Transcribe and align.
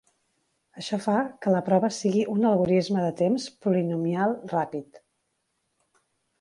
Això 0.79 0.97
fa 1.03 1.17
que 1.45 1.53
la 1.55 1.61
prova 1.67 1.91
sigui 1.99 2.25
un 2.37 2.49
algorisme 2.53 3.05
de 3.05 3.13
temps 3.21 3.47
polinomial 3.67 4.37
ràpid. 4.57 5.01